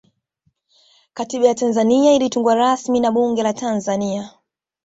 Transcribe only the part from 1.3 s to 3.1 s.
ya tanzania ilitungwa rasmi